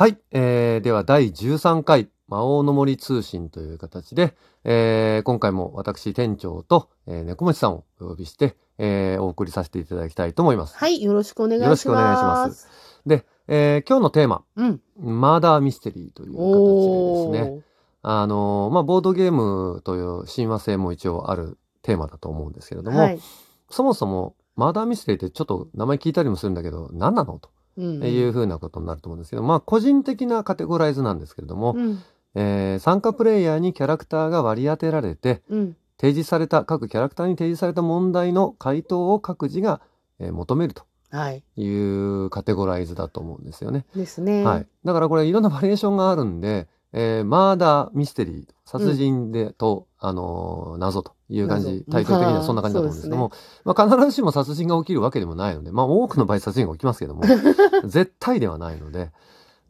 [0.00, 10.76] はい、えー、では第13回魔王の森通信という形で、えー、今回も私店長と、えー、猫持さんをお呼びして、えー、お送りさせていただきたいと思います。
[10.76, 11.64] はい、よろしくお願いします。
[11.64, 12.68] よろしくお願いします。
[13.06, 14.80] で、えー、今日のテーマ、うん。
[15.00, 17.62] マーダーミステリーというお形でですね、
[18.02, 23.20] あのーまあ、ボードゲームという親和性も一応あるテーマだと思うんですけれども、はい。
[23.68, 31.98] そもそもマーダーミステリーってちょっと名前聞いたりもするんだけど、何なのとうんいうふうなことになると思うんですけど、まあ、個人的なカテゴライズなんですけれども、うん。
[32.34, 35.76] えー参加プレイヤーにキャラクターが割り当てられて、うん。
[36.00, 39.80] 提示された、各キャラクターに提示された問題の回答を各自が、
[40.18, 41.42] えー求めるとはい。
[41.56, 43.86] いうカテゴライズだと思うんですよね。
[43.96, 44.44] ですね。
[44.44, 44.66] はい。
[44.84, 53.32] だからこれいろんなバリエーションがあるんで、えーマーダーミステリー、殺人で、と、あのー謎という感じ、謎タイトル的にまあはそんな感じだと思うんですけども、
[53.64, 57.22] まあ、必ずしも殺人が起きるわけでもないので、まあ多くの場合殺人が起きますけども、
[57.84, 59.12] 絶対ではないので、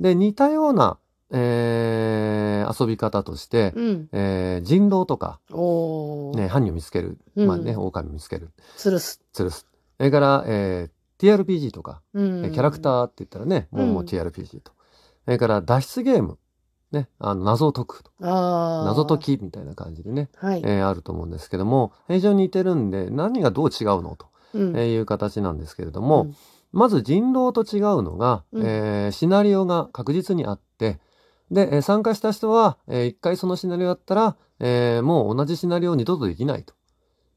[0.00, 0.98] で、似たような、
[1.30, 4.08] えー遊び方として、うん。
[4.12, 5.40] えー人狼とか。
[6.34, 9.20] ね、犯人を見つける、うんまあね、狼を見つける、つるす。
[9.34, 9.66] 吊るす。
[9.96, 12.44] それから、えー TRPG とか、うん。
[12.46, 14.70] えキャラクターって言ったらね、もうもううん TRPG と。
[15.24, 16.38] それから脱出ゲーム。
[16.92, 18.02] ね、あの、謎を解く。
[18.86, 20.62] 謎解きみたいな感じでね、はい。
[20.64, 24.76] えーあると思うんですけども、非常に似てるんで、何がどう違うのとうん。
[24.76, 26.36] えーいう形なんですけれども、うん。
[26.72, 28.66] まず人狼と違うのが、うん。
[28.66, 30.98] えーシナリオが確実にあって、
[31.50, 36.74] で、えー参加した人は、えー一回そのシナリオやったら、えーもう同じシナリオを二度とできないと。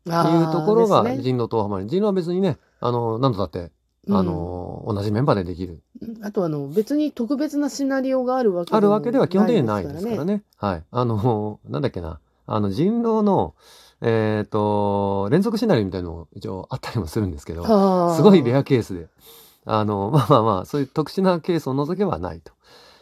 [0.06, 3.72] いうところが人狼とはまり、人狼は別にね、あの、何度だって、うん
[4.10, 5.82] あの、同じメンバーでできる。
[6.24, 10.38] あとあの別に特別なシナリオがあるわけあるわけでは基本的にはないですからね。
[10.38, 10.44] ね。
[10.58, 10.84] はい。
[10.90, 12.20] あの、なんだっけな。
[12.48, 13.54] あの、人狼の、
[14.02, 19.08] えっ、と、連続シナリオみたいなのも一応あったりもするんですけど、はあすごいレアケースで。
[19.66, 22.54] あの、 まあまあまあ、そういう特殊なケースを除けばないと。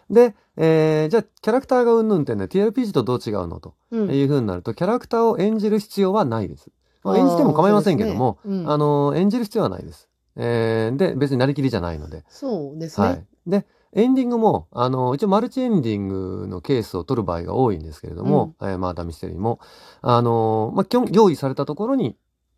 [0.09, 6.69] で、えーじゃあ、キャラクターがうんぬんってね、TRPG とどう違うのとうんいうふうになると、キャラクターを演じる必要はないです。
[7.03, 10.08] まあ、演じても構いませんけども、ねうんあの、演じる必要はないです。
[10.41, 12.23] えーで、別になりきりじゃないので。
[12.29, 13.25] そうですはね。
[13.47, 13.49] い。
[13.49, 19.59] で、エンディングも、あの、一応マルチエンディングのケースを取る場合が多いんですけれども、えーまあ、ダミステリーも、
[20.01, 22.15] あの、まあ、基本用意されたところに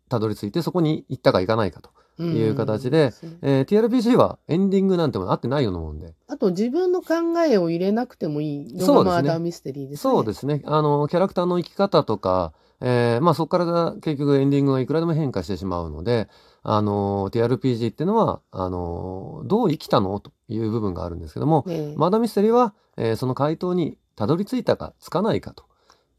[0.08, 1.90] たどり着いて、そこに行ったか行かないかと。
[2.22, 6.12] んいう形でそうすねえー TRPG はエンディングなんてものあってないようなもんで。
[6.28, 7.14] あと自分の考
[7.48, 10.12] えを入れなくてもいいのがマーダーミステリーですね。
[10.12, 10.62] そうですね。
[10.66, 12.52] あの、キャラクターの生き方とか、
[12.84, 16.28] えーまあそこから結局エンディングがいくらでも変化してしまうので、
[16.64, 20.18] あの、TRPG っていうのは、あの、どう生きたの？
[20.20, 25.64] という部分があるんですけども、ねマーダーミステリーは、えーその回答にたどり着いたかつかないかと、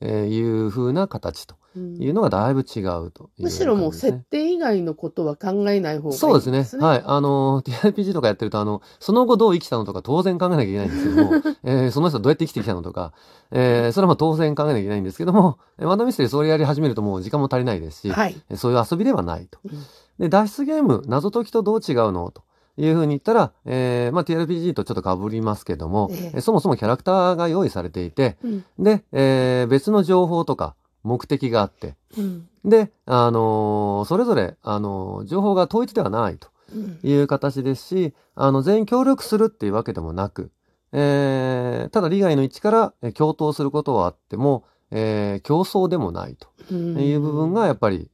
[0.06, 6.32] えーいう風な形とうんいうのがだいぶ違うというむしろもう設定以外のことは考えない方がいいですね。
[6.32, 6.86] そうですね。
[6.86, 7.04] はい。
[7.06, 11.34] あの、TRPG とかやってると、あの、その後どう生きたのとか当然考えなきゃいけないんですけども、
[11.64, 13.14] えーその人どうやって生きてきたのとか、
[13.52, 18.36] えーそれはまあ当然考えなきゃいけないんですけども、えーマダミステリーそれやり始めるともう時間も足りないですし、はい。
[18.50, 19.58] えーそういう遊びではないと。
[19.66, 19.72] うん
[20.20, 22.30] で、脱出ゲーム、謎解きとどう違うの？
[22.30, 22.44] と
[22.78, 26.32] いうふうに言ったら、えーまあ TRPG とちょっと被りますけども、ええ。
[26.36, 28.66] えーそもそもキャラクターが用意されていて、うん。
[28.80, 32.48] で、えー別の情報とか目的があって、うん。
[32.66, 36.48] で、あのーそれぞれ、あのー情報が統一ではないと。
[36.74, 37.00] うん。
[37.04, 40.50] いう形ですし、あの、全員協力するっていうわけでもなく、
[40.92, 46.98] えーただ利害の一致からえー共闘することはあっても、えー競争でもないとうん。
[47.00, 48.10] いう部分がやっぱり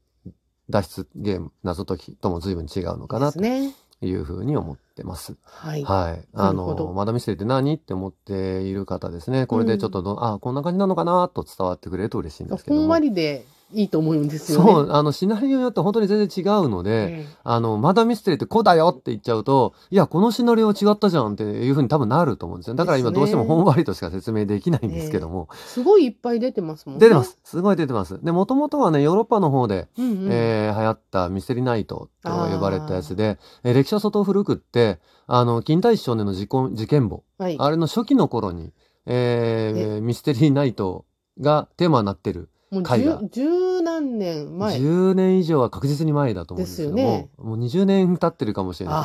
[0.69, 3.39] 脱出ゲーム、謎解きとも随分違うのかなと。
[3.39, 3.73] ね。
[4.01, 5.35] いうふうに思ってます。
[5.43, 5.83] はい。
[5.83, 6.27] はい。
[6.33, 7.75] あの、マダミステリーって何？
[7.75, 9.45] って思っている方ですね。
[9.45, 11.29] これでちょっとど、あ、こんな感じなのかな？
[11.33, 12.81] と伝わってくれると嬉しいんですけども。
[12.81, 14.71] ほんわりでいいと思うんですよね。
[14.71, 22.75] そう、あの、シナリオによって本当に全然違うので、ええあの、マダミステリーってこうだよって言っちゃうと、いや、このシナリオ違ったじゃんっていうふうに多分なると思うんですよ。
[22.75, 25.49] だから今どうしてもほんわりとしか説明できないんですけども。
[25.53, 26.99] すごいいっぱい出てますもんね。
[26.99, 27.23] 出てま。
[27.23, 27.37] す。
[27.43, 28.19] すごい出てます。
[28.23, 30.27] で、もともとはね、ヨーロッパの方で、うんうん。
[30.31, 37.55] えー流行ったミステリーナイトと呼ばれたやつで、えー歴史は相当古くって、あの、近代史少年の事故事件簿、はい。
[37.59, 38.71] あれの初期の頃に、
[39.05, 41.05] えーミステリーナイト
[41.39, 44.77] がテーマになってるもう十十何年前。
[44.77, 48.97] 10年以上は確実に前だと思うんですけども、ですよねもう20年経ってるかもしれない。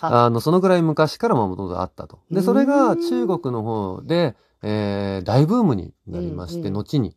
[0.00, 2.18] あの、そのぐらい昔からもともとあったと。
[2.30, 7.16] で、それが中国の方で、えー大ブームになりまして、うんうん後に。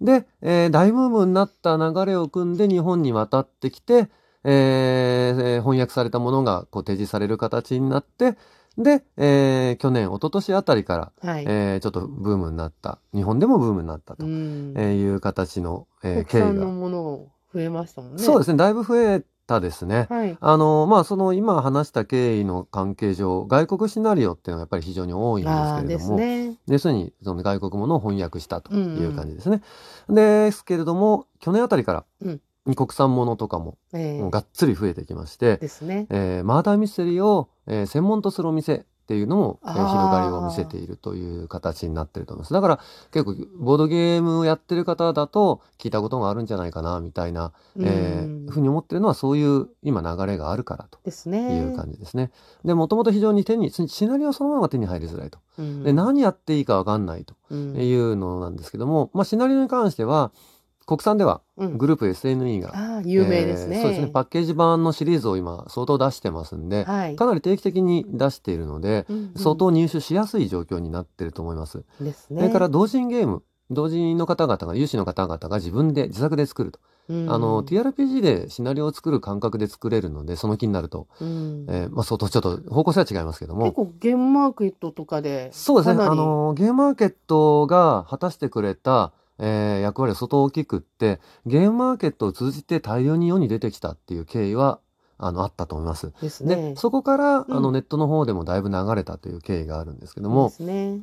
[0.00, 4.08] で、えー大ブームになった流れを組んで日本に渡ってきて、
[4.42, 8.36] えーえー翻訳されたものがこう提示される形になって、
[8.78, 11.44] で、えー去年、一昨年あたりから、はい。
[11.46, 12.98] えーちょっとブームになった。
[13.14, 18.22] 日本でもブームになったと、いう形の、えー経緯がのもの増えましたもんね。
[18.22, 18.56] そうですね。
[18.56, 20.06] だいぶ増えたですね。
[20.08, 20.36] はい。
[20.40, 26.56] あの、まあ、その今話した経緯の関係上、外国シナリオっていうのがやっぱり非常に多いんですけれども、ね。
[26.68, 29.62] 要するにその外国ものを翻訳したとうんいううん感じですね。
[30.08, 32.40] ですけれども、去年あたりからうん
[32.76, 36.06] 国産ものとかもええもうがっつり増えてきまして、ですね。
[36.10, 42.52] えーマーダーミステリーを、えー専門とするお店っていうのも、えー広がりを見せているという形になってると思います。
[42.52, 42.80] だから
[43.12, 47.80] 結構ボードゲームをやってる方だと聞いたことがあるんじゃないかなみたいな、え
[48.24, 51.70] うんーふうに思ってるのはそういう今流れがあるからとですいね。
[51.72, 52.30] う感じですね。
[52.64, 55.38] で、もともと非常に手に、シナリオそのままが手に入りづらいと。
[55.58, 60.30] うんで、何やっていいかわかんないとうんいうのなんですけども、まあシナリオに関しては
[60.90, 63.76] 国産ではうんグループ SNE が、ああ、有名ですね。
[63.76, 64.06] えーそうですね。
[64.08, 67.14] パッケージ版のシリーズを今相当出してますんで、はい。
[67.16, 71.84] かなり定期的に出しているので、うんうん相当入手しやすい状況になってると思います。
[72.00, 72.40] ですね。
[72.42, 76.80] それから同人ゲーム、同人の方々が、有志の方々が自分で自作で作ると。
[77.08, 85.50] うんあの、TRPG でシナリオを作る感覚で作れるので、その気になると、うんえーまあ相当ちょっと方向性は違いますけども、結構ゲームマーケットとかで。
[85.52, 86.02] そうですね。
[86.04, 94.78] あの、ゲームマーケットが果たしてくれた、えー役割は相当大きくって、ゲームマーケットを通じて大量に世に出てきたっていう経緯は、
[95.18, 96.12] あの、あったと思います。
[96.22, 96.76] ですねで、。
[96.76, 101.00] そこから、うんあの、ネットの方でもだいぶ流れたという経緯があるんですけどでも、すね。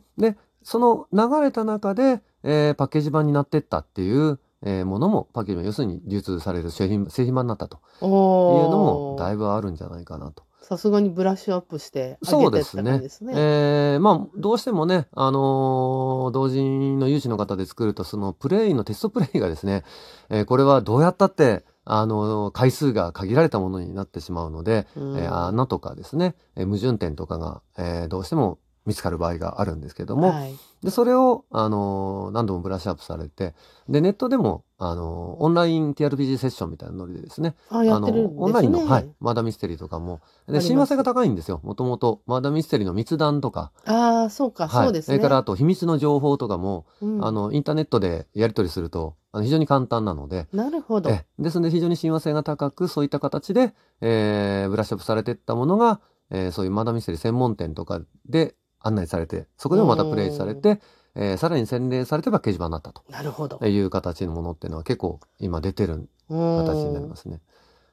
[0.63, 9.45] その流れた中で、えーパッケージ版になってったっていう、えーものも、パッケージ版、要するに流通される製品、製品版になったというおのも、だいぶ。
[9.45, 10.43] ぶあるんじゃないかなと。
[10.61, 13.33] さすがにブラッシュアップしてあそうげてったですね感じですね。
[13.35, 19.83] えーまあ、どうしてもね、あのー同人の有志の方で作ると、そのプレイのテストプレイがですね、
[20.29, 30.55] えーこれはどうやったって、あのー回数が限られたものになってしまうので、うんえー穴とかですね、えー矛盾点とかが、えーどうしても見つかる場合があるんですけども、はい。
[30.81, 33.53] で、それを、あのー何度もブラッシュアップされて、
[33.89, 38.07] で、ネットでも、あのーオンライン TRPG セッションみたいなノリでですね、あ、の。
[38.07, 41.59] オンラインの、はい、マーダーミステリーとかも、で、親和性が高いんですよ。
[41.63, 45.17] もともと、マーダーミステリーの密談とか、ああ、そうか、はい、そうですね。
[45.17, 51.09] れからあと秘密の情報とかも、うんあの、インターネットでやり取りすると、あの非常に簡単なので、なるほど。
[51.09, 55.99] えですので非常に親和性が高く、そういった形で、えーブラッシュアップされていったものが、
[56.29, 58.55] えーそういうマーダーミステリー専門店とかで
[58.87, 60.81] 案内されて、そこでもまたプレイされて、
[61.15, 63.59] えーさらに洗練されてパッケージ版になったとなるほど。
[63.65, 67.41] いう形のものっていうのは結構今出てる形形になりますね。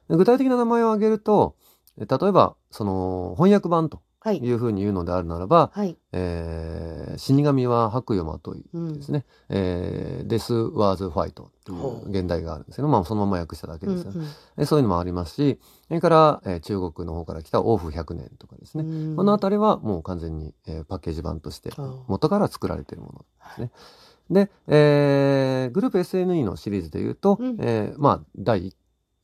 [0.09, 1.55] で具体的な名前を挙げると、
[1.97, 4.37] え例えば、その翻訳版とはい。
[4.39, 5.97] いうふうに言うのであるならば、はい。
[6.11, 14.27] えー死神は白夜まというんですね、えーデス・ワーズ・ファイトっていほうう現代があるんですけど、まあそのまま訳しただけですよ、うん
[14.57, 19.15] でそういうのもありますし、それから、えー中国の方から来た王府100年とかですね、うん。
[19.15, 21.71] このあたりはもう完全に、えーパッケージ版として
[22.07, 23.71] 元から作られているものですね。
[24.29, 27.57] で、えーグループ SNE のシリーズで言うと、うん。
[27.61, 28.75] えーまあ第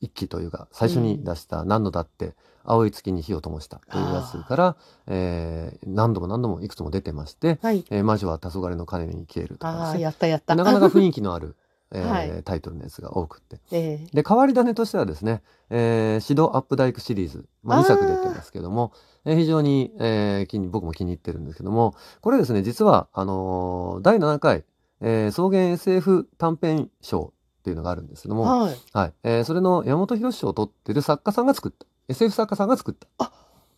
[0.02, 2.34] 一期というか最初に出した何度だって
[2.64, 4.76] 青い月に火を灯したというやつから、
[5.06, 7.84] えー何度も何度もいくつも出てまして、はい。
[7.90, 9.96] えー魔女は黄昏の鐘に消えるとか。
[9.98, 10.54] やったやった。
[10.54, 11.56] なかなか雰囲気のある、
[11.90, 13.60] えー はいタイトルのやつが多くって。
[13.72, 18.92] ええで、変わり種としてはですね、えー、シドアップダイクシリーズ、まあ、あー2作出てますけども、
[19.24, 24.64] えー非常に、えー僕も気に入ってるんですけども、これですね、実は、あのー第7回、
[25.00, 27.32] えー草原 SF 短編賞
[27.62, 28.76] っていうのがあるんですけども、はい。
[28.92, 29.12] はい。
[29.22, 31.86] えーそれの山本博賞を取ってる作家さんが作った。
[32.08, 33.32] SF 作家さんが作った。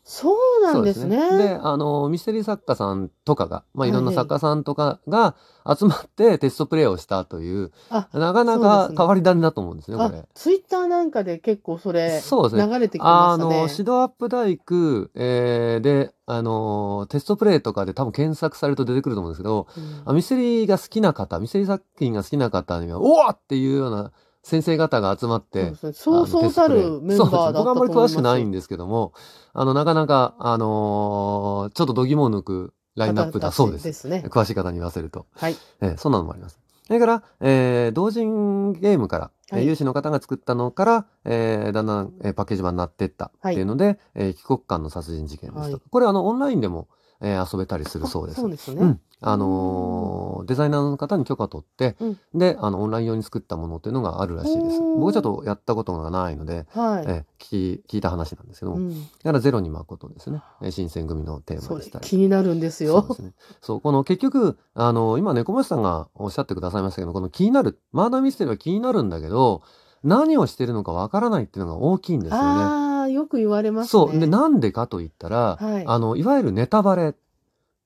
[0.07, 1.17] そうなんですね。
[1.39, 5.35] で、あの、ミステリー作家さんとかが、まあ、いろんなはい作家さんとかが
[5.67, 13.63] 集まってテストプレイをしたという、あ、なかなか変わり種だと思うんですね、こあれ。、ツイッターなんかで結構それ、そうですね流れてきまあしたね。
[13.63, 24.13] の、シドアップダイク、えーで、あの、テストプレイとかで多分検索されると出てくると思うんですけど、うんあミステリーが好きな方、ミステリー作品が好きな方には、おわっていうような
[24.45, 29.15] 先生方が集まって、そうそうたるメンバーだったと僕はあんまり詳しくないんですけども、
[29.55, 33.85] あの、なかなか、あのーちょっと度肝を抜くラインナップだそうです。
[33.85, 34.23] ですね。
[34.29, 35.27] 詳しい方に言わせると。
[35.35, 35.57] はい。
[35.81, 36.61] えーそんなのもあります。
[36.87, 46.89] それから、えー同人ゲームから、えーはい有志の方が作ったのから、えーだんだん、えーパッケージ版になっていったっていうので、えー帰国間の殺人事件ですとか、はいこれあの、オンラインでも、
[47.25, 48.39] えー遊べたりするそうです。
[48.39, 48.83] あそうですね。
[48.83, 49.01] うん。
[49.21, 54.81] あのーデザイナーの方に許可取って、うんで、あの、オンライン用に作ったものっていうのがあるらしいです。
[54.81, 57.05] 僕はちょっとやったことがないので、はい。
[57.07, 60.43] えー聞き、聞いた話なんですけども、うん、だからゼロに誠ですね。
[60.63, 62.07] えー新選組のテーマでしたり。
[62.07, 63.15] 気になるんですよそうで。
[63.15, 63.33] すね。
[63.63, 69.63] そう、この結局、あの、今、猫林さんがおっしゃってくださいましたけど、この気になる、マーダーミステリーは気になるんだけど、
[70.03, 72.94] 何をしてるのかわからないっていうのが大きいんですよね。
[73.05, 73.89] ああ、よく言われますね。
[73.91, 74.19] そう。
[74.19, 77.15] で、なんでかと言ったら、はいあの、いわゆるネタバレ。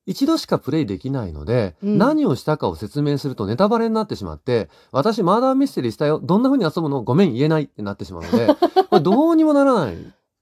[0.06, 6.18] 一度しかプレイできないので、うん何をしたかを説明するとネタバレになってしまって、私マーダーミステリーしたよ。
[6.18, 7.02] どんな風に遊ぶの？
[7.02, 8.46] ごめん言えないってなってしまうので、
[8.88, 9.96] これどうにもならない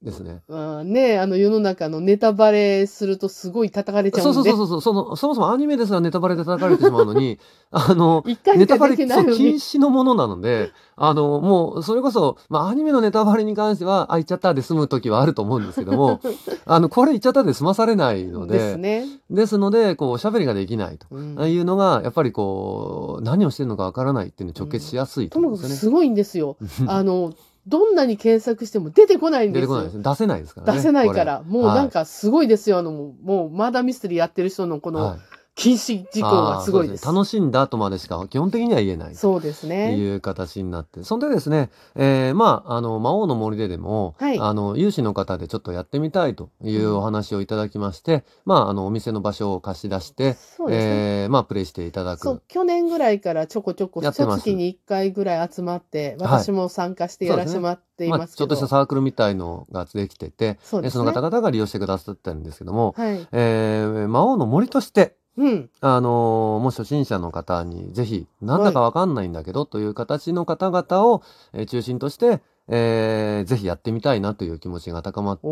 [0.06, 0.40] ですね。
[0.46, 4.50] まあね、あの世の中のネタバレするとすごい叩かれちゃそううんで。
[4.50, 7.38] そうそうそうその、そもそもアニメですらネタバレで叩かれてしまうのに、
[7.72, 8.96] あの、ネタバレ。
[8.96, 16.20] 禁止のものなので、 あの、もう、それこそ、まあ、アニメのネタバレに関しては、あ、言っちゃったで済む時はあると思うんですけども、
[16.64, 19.06] あの、これ言っちゃったで済まされないので、ですね。
[19.28, 21.16] ですので、こう、喋りができないと。
[21.16, 26.56] いうのが、やっぱりこう、何をしてるのかわからないっていうのに直結しやすいととも思うんですよかくすごいんですよ。
[26.60, 26.68] ね。
[26.86, 27.34] あの、
[27.66, 29.66] どんなに検索しても出てこないんですよ。
[29.66, 30.02] 出てこないですね。
[30.02, 30.72] 出せないですからね。
[30.78, 31.42] 出せないから。
[31.42, 32.78] もうなん、かすごいですよ。
[32.78, 35.20] あの、もうマーダーミステリーやってる人のこのはいはい
[35.56, 37.00] 禁止事項がすごいです。
[37.00, 39.14] あーそう楽しんだ後までしか基本的には言えない。
[39.14, 39.96] そうですとね。
[39.96, 41.02] いう形になって。
[41.02, 51.22] そんでですね、えーまあ、あの、魔王の森ででも、はいあの、有志の方でちょっとやってみたいというお話をいただきまして、まあ、あの、お店の場所を貸し出して、そうですね。
[51.22, 52.20] えーまあ、プレイしていただく。
[52.20, 58.28] そう、去年ぐらいからちょこちょこ、一月に一回ぐらい集まって、はい私も参加してやらせてもらっていまあ。
[58.28, 60.90] ちょっとしたサークルみたいのができてて、そね。
[60.90, 63.26] その方々が利用してくださってるんですけども、はい。
[63.32, 65.70] えー魔王の森として、うん。
[65.80, 75.48] あのーもう初心者の方にぜひ、なんだかわかんないんだけど、という形の方々を、えー中心として、えーぜひやってみたいなという気持ちが高まって。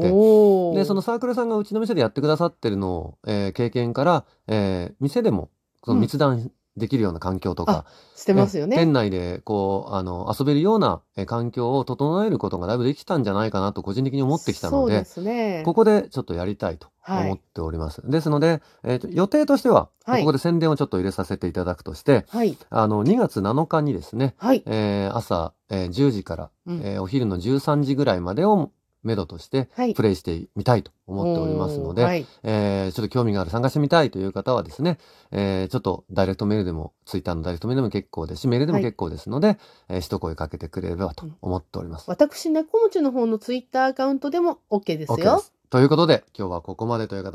[0.74, 5.50] で、そのサークルさんがうちの店でやってくださってるのを、えー経験から、えー店でも、
[5.84, 7.84] その密談できるような環境とか、
[8.16, 8.76] してますよね。
[8.76, 15.62] え店内で、こう、あの、遊べるようなえー環境を整えることがだいぶできたんじゃないかなと個人的に思ってきたので、ですね。
[15.64, 18.02] ここでちょっとやりたいとはい思っております。
[18.10, 22.58] ですので、えーと予定としては、はいここで宣伝をちょっと入れさせていただくとして、はい。
[22.70, 24.62] あの、2月7日にですね、はい。
[24.66, 28.70] えー朝、えー10時から、うんえーお昼の13時ぐらいまでを
[29.04, 29.94] めどとして、はい。
[29.94, 32.26] プレイしてみたいと思っておりますので、はい。
[32.42, 34.98] えーちょっと興味がある、参加してみたいという方はですね、
[35.30, 39.58] えーちょっとダイレクトメールでも、ツイッターのダイレクトメールでも結構ですし、メールでも結構ですので、
[39.88, 42.04] えー一声かけてくれればと思っております。
[42.08, 45.38] 私、猫持ちの方のツイッターアカウントでも OK です OK でよ。
[45.40, 45.52] す。
[45.70, 47.32] ということで、今日はここまでという形